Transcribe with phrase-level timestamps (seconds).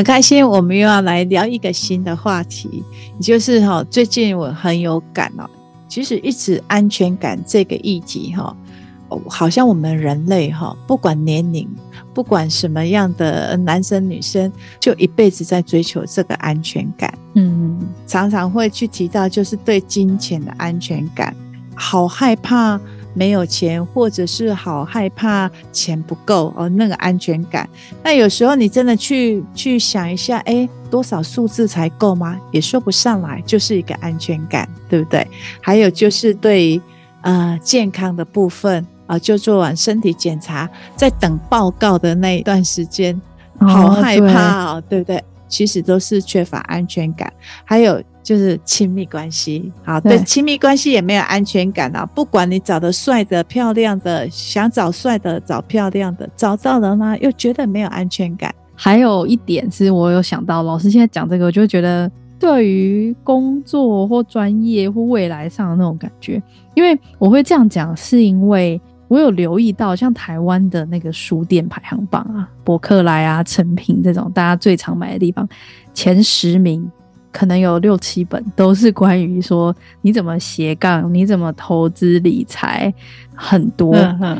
[0.00, 2.82] 很开心，我们又要来聊一个新的话题，
[3.20, 5.44] 就是哈，最近我很有感哦。
[5.90, 8.56] 其实一直安全感这个议题哈，
[9.28, 11.68] 好像我们人类哈，不管年龄，
[12.14, 14.50] 不管什么样的男生女生，
[14.80, 17.12] 就一辈子在追求这个安全感。
[17.34, 21.36] 嗯，常常会去提到，就是对金钱的安全感，
[21.74, 22.80] 好害怕。
[23.14, 27.68] 没有钱，或者是好害怕钱不够哦，那个安全感。
[28.02, 32.38] 那有时候你真的去去想一下，哎，多少数字才够吗？
[32.52, 35.26] 也说不上来，就是一个安全感，对不对？
[35.60, 36.80] 还有就是对
[37.22, 43.20] 呃健康的部分啊，呃，就做完身体检查，在等报告的那一段时间，
[43.58, 45.24] 好害怕哦，对，对不对？
[45.48, 47.32] 其实都是缺乏安全感，
[47.64, 48.00] 还有。
[48.22, 52.04] 就是亲密关系，好，对亲密关系也没有安全感啊！
[52.14, 57.16] 不管你找的帅的、漂亮的，想找帅的、找漂亮的，找到了吗？
[57.16, 58.54] 又觉得没有安全感。
[58.74, 66.40] 还有一点是我有想到，老师现在讲这个，我就觉得对于工作或专业或未来上的那种感觉，
[66.74, 75.48] 因为我会这样讲，是因为我有留意到，像台湾的那个书店排行榜啊，博客来啊、诚品这种大家最常买的地方，
[75.94, 76.88] 前十名。
[77.32, 82.92] 可能有六七本都是关于说你怎么斜杠，你怎么投资理财，
[83.34, 83.96] 很多。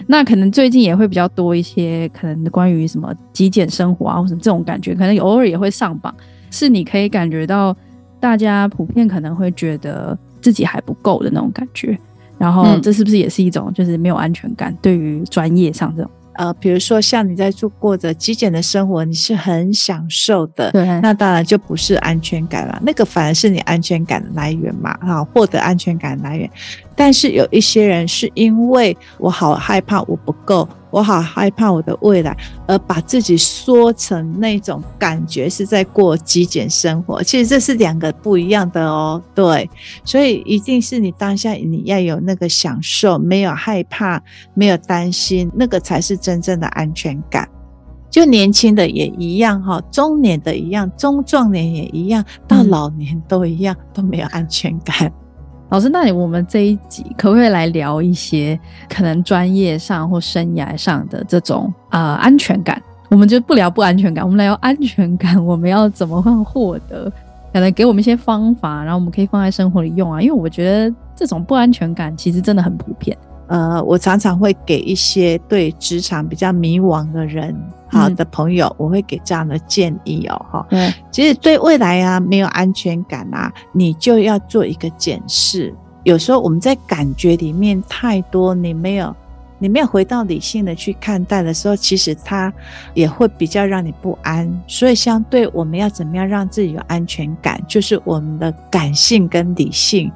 [0.08, 6.14] 那可能最近也会比较多一些，可能关于什么极简生活啊，或者这种感觉，可能偶尔也会上榜。
[6.50, 7.76] 是你可以感觉到
[8.18, 11.96] 大家普遍可能会觉得自己还不够的那种感觉。
[12.38, 14.76] 然后这是不是也是一种就是没有安全感？
[14.82, 16.10] 对于专业上这种。
[16.40, 26.50] 呃，比如说像你在做过着极简的生活，你是很享受的，对，那当然就不是安全感了，那个反而是你安全感的来源嘛，哈，获得安全感的来源。
[26.96, 32.36] 但是有一些人是因为我好害怕我不够，我好害怕我的未来，
[32.66, 37.22] 而把自己缩成那种感觉是在过极简生活。
[37.22, 39.68] 其实这是两个不一样的哦，对，
[40.04, 47.48] 所以一定是你当下你要有那个享受，没有害怕，没有担心，那个才是真正的安全感。
[48.10, 55.10] 就年轻的也一样哈，中年的一样，中壮年也一样，到老年都一样，都没有安全感。
[55.70, 58.58] 老师，那我们这一集可不可以来聊一些
[58.88, 62.80] 可能专业上或生涯上的这种啊安全感？
[63.08, 67.10] 我们就不聊不安全感，我们来聊安全感，我们要怎么样获得？
[67.52, 70.20] 可能给我们一些方法，然后我们可以放在生活里用啊。
[70.20, 73.16] 因为我觉得这种不安全感其实真的很普遍。
[73.50, 77.52] 呃，我常常会给一些对职场比较迷惘的人，
[77.88, 80.66] 好的朋友，嗯、我会给这样的建议哦，哈。
[80.70, 85.74] 嗯，其实对未来啊没有安全感啊，你就要做一个检视。
[86.04, 89.12] 有时候我们在感觉里面太多，你没有，
[89.58, 92.52] 你没有回到理性的去看待的时候，其实它
[92.94, 94.48] 也会比较让你不安。
[94.68, 100.08] 所以，相对我们要怎么样让自己有安全感，就是我们的感性跟理性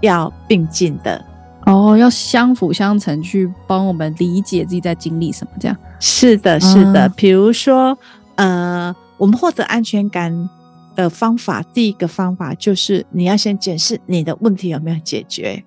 [0.00, 1.24] 要并进的。
[1.68, 5.76] 哦，要相辅相成，去帮我们理解自己在经历什么，这样。
[6.00, 7.06] 是的，是的。
[7.06, 7.96] 嗯、比如说，
[8.36, 10.48] 呃，我们获得安全感
[10.96, 15.62] 的方法，第一个方法就是你要先检视你的问题有没有解决。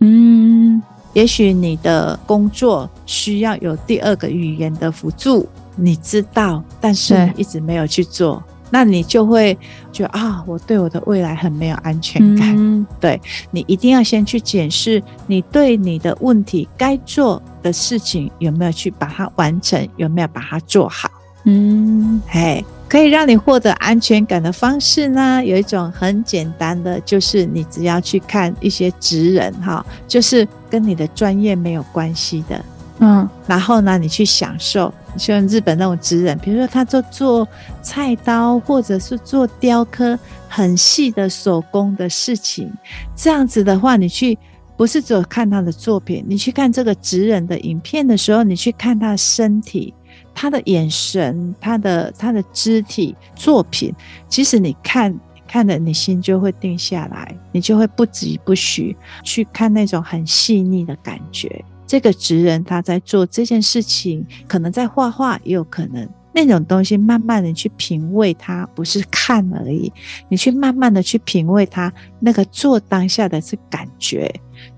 [0.00, 5.46] 嗯，也许你的工作需要有第二个语言的辅助，
[5.76, 8.42] 你知道，但是一直没有去做。
[8.70, 9.56] 那你就会
[9.92, 12.54] 觉得啊，我对我的未来很没有安全感。
[12.56, 13.20] 嗯、对，
[13.50, 21.10] 你一定要先去检视你对你的问题该做的事情有没有去把它完成，有没有把它做好。
[21.44, 32.64] 嗯，嘿，可以让你获得安全感的方式呢，有一种很简单的，就是你只要去看一些职人哈，就是跟你的专业没有关系的。
[32.98, 37.48] 嗯，然后呢，你去享受，像日本那种职人，比如说他做做
[37.82, 40.18] 菜刀，或者是做雕刻
[40.48, 42.72] 很细的手工的事情，
[43.16, 44.38] 这样子的话，你去
[44.76, 49.92] 不是只有看他的作品，你去看这个职人的影片的时候，你去看他的身体、
[50.34, 53.92] 他的眼神、他的他的肢体作品，
[54.28, 55.12] 其实你看
[55.48, 61.64] 看的，你心就会定下来，你就会不疾不徐去看那种很细腻的感觉。
[61.88, 69.90] 这个职人他在做这件事情，可能在画画，也有可能那种东西，慢慢的去品味它，不是看而已，
[70.28, 74.32] 你去慢慢的去品味它那个做当下的这感觉，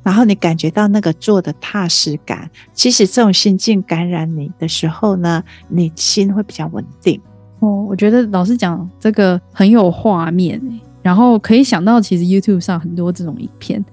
[0.04, 7.20] 然后你感觉到那个做的踏实感，其实这种心境感染你的时候呢，你心会比较稳定。
[7.58, 10.62] 哦，我觉得老师讲这个很有画面，
[11.02, 13.84] 然后可以想到其实 YouTube 上很多这种影片。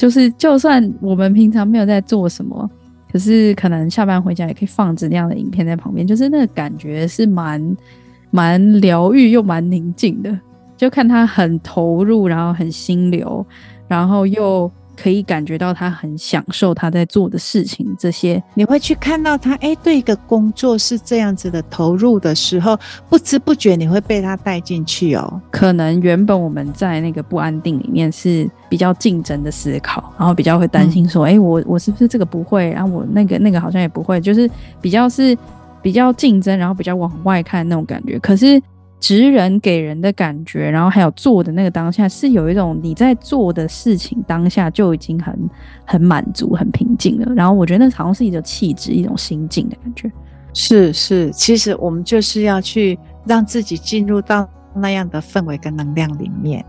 [0.00, 2.70] 就是，就算我们平常没有在做什么，
[3.12, 7.76] 可是可能下班回家也可以放着那样的影片在旁边，就是那个感觉是蛮
[8.30, 10.34] 蛮疗愈又蛮宁静的，
[10.74, 13.44] 就看他很投入，然后很心流，
[13.86, 14.72] 然后又。
[15.00, 25.40] 可以感觉到他很享受他在做的事情，这些你会去看到他，哎，对一个工作是这样子的投入的时候，不知不觉你会被他带进去哦。
[25.50, 34.50] 可能原本我们在那个不安定里面是比较竞争的思考，然后比较会担心说，哎、嗯，我我是不是这个不会，然后我那个那个好像也不会，就是
[34.82, 35.34] 比较是
[35.80, 38.18] 比较竞争，然后比较往外看那种感觉。
[38.18, 38.60] 可是。
[39.00, 45.50] 职人给人的感觉，然后还有做的那个当下，是有一种你在做的事情当下就已经很
[45.86, 47.34] 很满足、很平静了。
[47.34, 50.12] 然后我觉得那好像是一种气质、一种心境的感觉。
[50.52, 56.64] 是是，其实我们就是要去让自己进入到那样的氛围跟能量里面。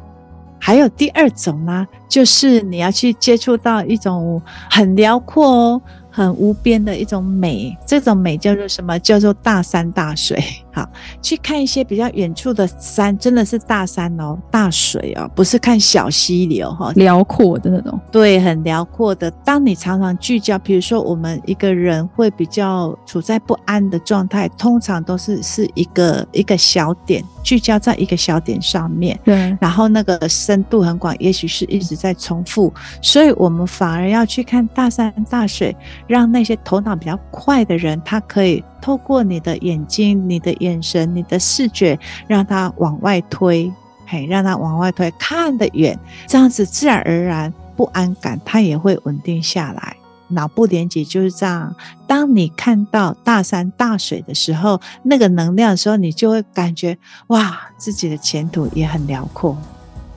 [0.58, 5.82] 还有第二种呢，就是你要去接触到一种很辽阔哦。
[6.14, 9.00] 很无边的一种美，这种美叫做什么？
[9.00, 10.44] 叫做大山大水。
[10.72, 10.88] 好，
[11.22, 18.00] 去看一些比较远处的山，真的是大山哦，大水哦，不是看小溪流哈，辽阔的那种。
[18.12, 19.30] 对，很辽阔的。
[19.46, 29.20] 当你常常聚焦，比如说我们一个人会比较处在不安的状态，通常都是是一个一个小点，聚焦在一个小点上面。
[29.24, 35.76] 对，然后那个深度很广，也许是一直在重复，所以我们反而要去看大山大水。
[36.08, 41.98] 让那些头脑比较快的人，他可以透过你的眼睛、你的眼神、你的视觉，
[42.28, 43.72] 让它往外推，
[44.08, 45.98] 嘿，让它往外推，看得远，
[46.28, 49.96] 这样子自然而然不安感它也会稳定下来。
[50.30, 51.76] 脑部连接就是这样，
[52.08, 56.98] 当你看到大山大水的时候，那个能量的时候，你就会感觉
[57.28, 59.58] 哇，自己的前途也很辽阔。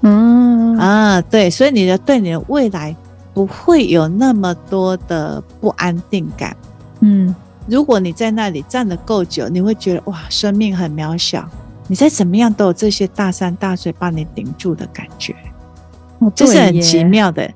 [0.00, 2.96] 嗯啊，对，所以你的对你的未来。
[3.34, 6.56] 不会有那么多的不安定感。
[7.00, 7.34] 嗯，
[7.66, 11.48] 如果你在那里站得够久，你会觉得哇，生命很渺小。
[11.86, 15.34] 你再怎么样都有这些大山大水把你顶住的感觉，
[16.18, 17.46] 哦，这是很奇妙的。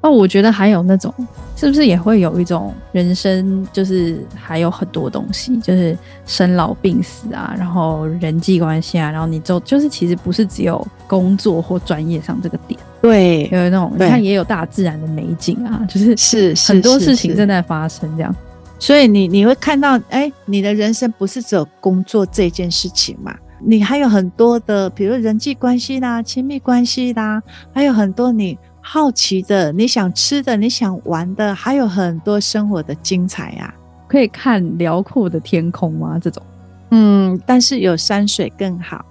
[0.00, 1.12] 哦，我觉得还有那种，
[1.56, 5.96] 是不是也会有一种人生，就是还有很多东西，就是
[6.26, 12.78] 生老病死啊，然后人际关系啊，然后你就就是其实不是只有工作或专业上这个点。
[13.02, 18.34] 对，有那种你看也有大自然的美景啊，就是是很多事情正在发生这样，
[18.78, 23.34] 所以你你会看到，哎，你的人生不是只有工作这件事情嘛？
[23.58, 27.42] 你还有很多的，比如人际关系啦、亲密关系啦，
[27.72, 33.74] 还有很多你好奇的、你想吃的、你想玩的，还有很多生活的精彩呀、啊。
[34.06, 36.18] 可以看辽阔的天空吗？
[36.20, 36.42] 这种，
[36.90, 39.04] 嗯，但是有山水更好。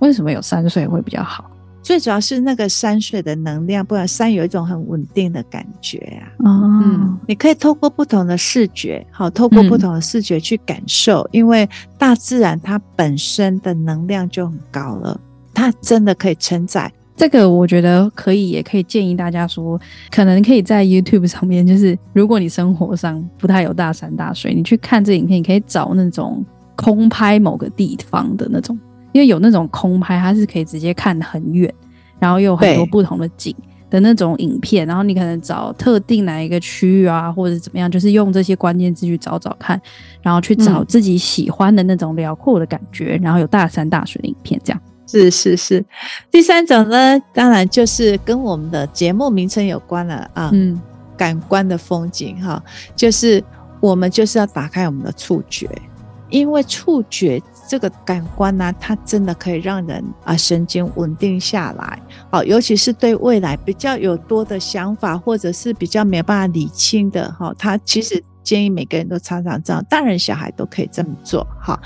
[0.00, 1.48] 为什么有山水会比较好？
[1.82, 6.48] 最主要是那个山水的能量，不然山有一种很稳定的感觉啊。
[6.48, 11.68] 哦、嗯，你可以透过不同的视觉，好，透过不同的视觉去感受，嗯、因为
[11.98, 15.20] 大自然它本身的能量就很高了，
[15.52, 16.90] 它真的可以承载。
[17.14, 19.78] 这个我觉得可以，也可以建议大家说，
[20.10, 26.44] 可能可以在 YouTube 上面，就是如果你生活上不太有大山大水，你去看这影片，你可以找那种
[26.74, 28.78] 空拍某个地方的那种。
[29.12, 31.72] 因为有那种空拍，它是可以直接看很远，
[32.18, 33.54] 然后又有很多不同的景
[33.90, 39.80] 的那种影片，然后你可能找特定哪一个区域啊，或者怎么样，就是用这些关键字去找找看，
[40.22, 44.80] 然后去找自己喜欢的那种辽阔的感觉，然后有大山大水的影片，这样。
[45.06, 45.84] 是是是。
[46.30, 50.80] 第三种呢，当然就是跟我们的节目名称有关了啊，嗯，
[51.18, 52.62] 感官的风景哈，
[52.96, 53.44] 就是
[53.78, 55.68] 我们就是要打开我们的触觉。
[56.30, 57.38] 因为触觉
[57.72, 61.98] 这个感官呢、它真的可以让人啊神经稳定下来。
[62.30, 71.46] 好，尤其是对未来比较有多的想法，或者是比较没有办法理清的，哈，他其实建议每个人都常常这样，大人小孩都可以这么做。
[71.58, 71.80] 哈，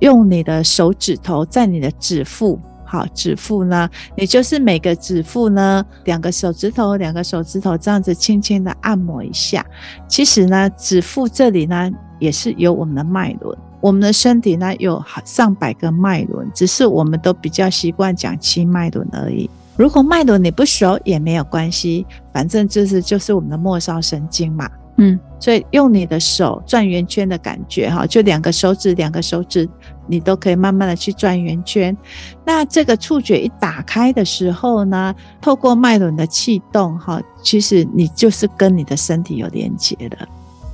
[0.00, 9.64] 用你的手指头在你的指腹，好，指腹呢，也就是每个指腹呢，两个手指头，两个手指头这样子轻轻的按摩一下。
[10.08, 13.56] 其实呢，指腹这里呢，也是有我们的脉轮。
[13.80, 19.48] 我们的身体呢，有上百个脉轮，只是我们都比较习惯讲七脉轮而已。
[19.76, 24.70] 如果脉轮你不熟也没有关系，反正就是就是我们的末梢神经嘛。
[25.02, 29.66] 嗯，所以用你的手转圆圈的感觉哈，就两个手指，两个手指
[30.06, 31.96] 你都可以慢慢的去转圆圈。
[32.44, 40.28] 那这个触觉一打开的时候呢，透过脉轮的气动哈，其实你就是跟你的身体有连接的。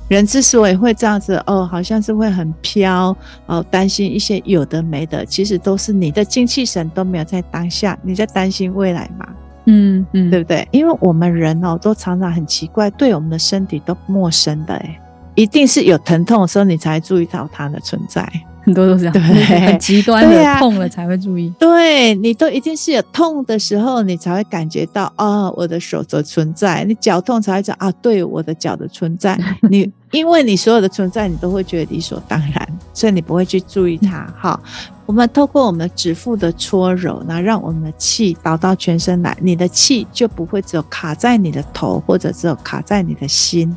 [0.07, 9.27] 人之所以会这样子哦，好像是会很飘哦，担心一些有的没的，其实都是你的精气神都没有在当下，你在担心未来嘛，
[9.65, 10.65] 嗯嗯，对不对？
[10.71, 14.99] 因为我们人哦，都常常很奇怪，对我们的身体都陌生的诶，
[15.35, 18.25] 一定是有疼痛的时候，你才注意到它的存在。
[18.67, 21.49] 很多都是这样，对，很极端的、啊、痛了才会注意。
[21.57, 26.83] 对，你都一定是有痛的时候，你才会感觉到啊、哦，我的手的存在。
[26.83, 29.39] 你脚痛才会讲啊，对，我的脚的存在。
[29.71, 34.27] 你因为你所有的存在，你都会觉得理所当然，所以你不会去注意它。
[34.37, 34.59] 哈，
[35.05, 43.73] 我们透过我们的指腹的搓揉，那让我们的气导到全身来，你的气就不会只有卡在你的头，或者只有卡在你的心，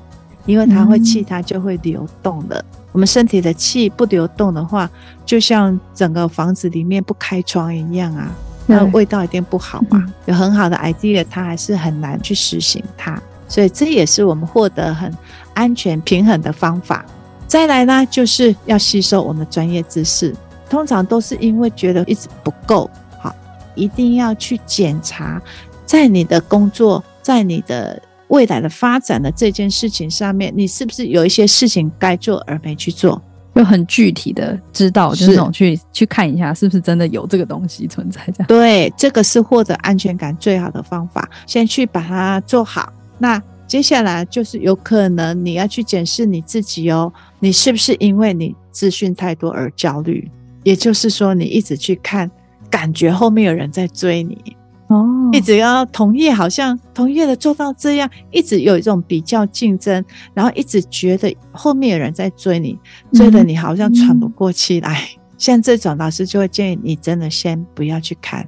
[0.47, 2.59] 因为它会气，它就会流动了。
[2.59, 4.91] 嗯我们身体的气不流动的话，
[5.25, 8.29] 就像整个房子里面不开窗一样啊，
[8.67, 10.05] 那味道一定不好嘛。
[10.27, 15.13] 有很好的 idea，它还是很难去实行它，所以这也是我们获得很
[15.55, 17.05] 安全平衡的方法。
[17.47, 20.35] 再来呢，就是要吸收我们的专业知识，
[20.69, 23.35] 通常都是因为觉得一直不够，好，
[23.75, 25.41] 一定要去检查，
[25.87, 28.01] 在你的工作，在你的。
[28.31, 33.23] 未来的发展的这件事情上面，你是不是有一些事情该做而没去做？
[33.53, 38.21] 就很具体的知道，就是那种去去看一下，是不是真的有这个东西存在？
[38.29, 41.29] 这样对，这个是获得安全感最好的方法。
[41.47, 42.91] 先去把它做好。
[43.19, 50.31] 那接下来就是有可能你要去检视你自己哦，你是不是因为你资讯太多而焦虑？
[50.63, 52.31] 也就是说，你一直去看，
[52.71, 54.57] 感觉后面有人在追你。
[54.91, 60.05] 哦，一直要同业，好像同业的做到这样，一直有一种比较竞争，
[60.35, 62.77] 然后一直觉得后面有人在追你，
[63.13, 65.01] 追的你好像喘不过气来。
[65.17, 68.45] 嗯、像这种老师就会建议你，真的先不要去看，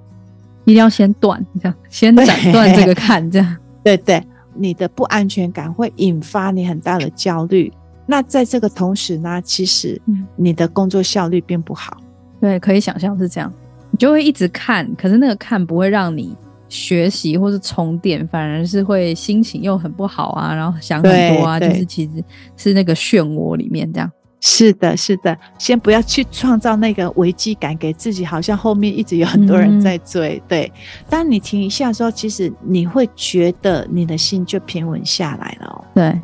[0.64, 4.20] 一定要先断，这样先斩断这个看，这样 对对，
[4.56, 7.72] 你的不安全感会引发你很大的焦虑。
[8.04, 10.02] 那在这个同时呢，其实
[10.34, 11.96] 你的工作效率并不好。
[12.40, 13.52] 对，可以想象是这样。
[13.92, 16.36] 你就会一直看，可是那个看不会让你
[16.68, 22.24] 学习或是充电，反而是会心情又很不好啊，然后想很多啊，就是其实
[22.56, 24.10] 是那个漩涡里面这样。
[24.44, 30.36] 是的，是的，先不要去创造那个危机感给自己，好像后面一直有很多人在追。
[30.36, 30.72] 嗯、对，
[31.08, 35.84] 当你停一下的时候，其实你会觉得你的心就平稳下来了哦。
[35.94, 36.20] 对，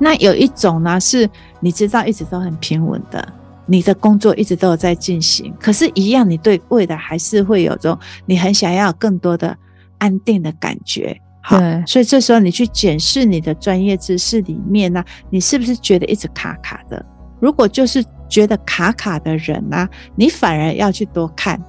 [0.00, 3.32] 那有一种呢，是你知道一直都很平稳的。
[3.70, 7.96] 你的工作一直都有在进行，可是，一样，你对未来还是会有种
[8.26, 9.56] 你很想要更多的
[9.98, 11.16] 安定的感觉。
[11.40, 17.04] 好，所以这时候你去检视你的专业知识里面呢，你是不是觉得一直卡卡的？
[17.40, 21.62] 如果就是觉得卡卡的人呢，你反而要去多看。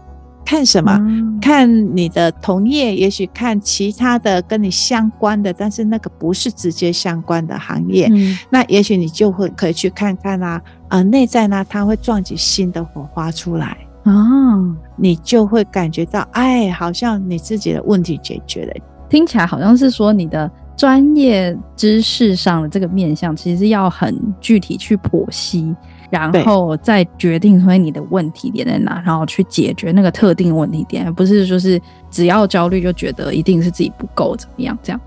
[0.52, 0.94] 看什么？
[1.00, 8.10] 嗯、看你的同业，也许看其他的跟你相关的，但是那个不是直接相关的行业。
[8.12, 18.74] 嗯、那也许你就会可以去看看啊，呃，内在呢，它会撞击新的火花出来啊，哦、你就会感觉到，哎，好像你自己的问题解决了。
[19.08, 25.74] 听起来好像是说你的专业知识上的这个面向，其实要很具体去剖析。
[26.12, 35.00] 然后再决定所以你的问题点在哪，然后去解决那个特定问题点，而不是说是只要焦虑就觉得一定是自己不够怎么样这样。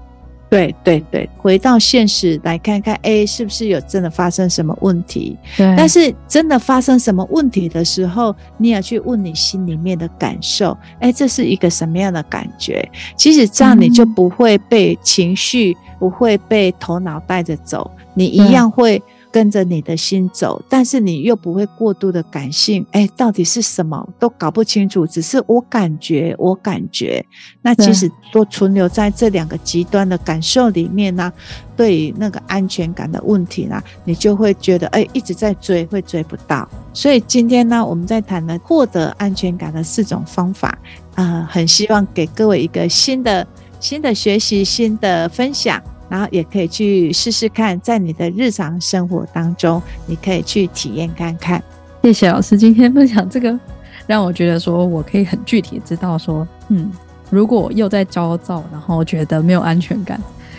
[0.51, 5.37] 对对对，回到现实来看看，哎，是不是有真的发生什么问题？
[5.57, 5.75] 对。
[5.77, 12.89] 但是真的发生什么问题的时候，你也去问你心里面的感受，哎，这是一个什么样的感觉？
[13.17, 19.03] 其实这样你就不会被情绪，嗯、不会被头脑带着走，你一样会。
[19.35, 27.27] 跟着你的心走，但是你又不会过度的感性，哎，到底是什么都搞不清楚，只是我感觉，我感觉，
[27.61, 31.33] 那其实都存留在这两个极端的感受里面呢。
[31.77, 36.69] 对于那个安全感的问题呢，你就会觉得，哎，一直在追，会追不到。
[36.93, 40.69] 所以今天呢，我们在谈的获得安全感的四种方法，
[41.17, 43.45] 啊、呃，很希望给各位一个新的、
[43.81, 45.83] 新的学习、新的分享。
[46.15, 51.61] 然后也可以去试试看，在你的日常生活当中，你可以去体验看看。
[52.05, 53.59] 谢谢老师今天分享这个，
[54.07, 56.89] 让我觉得说我可以很具体知道说，嗯，
[57.31, 60.17] 如果我又在焦躁，然后觉得没有安全感，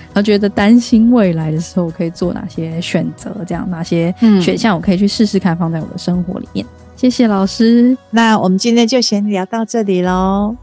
[0.07, 3.33] 然后觉得担心未来的时候，我可以做哪些选择？
[3.47, 6.65] 这样哪些选项我可以去试试看，放在我的生活里面。
[6.65, 10.53] 嗯、谢谢老师，那我们今天就先聊到这里喽。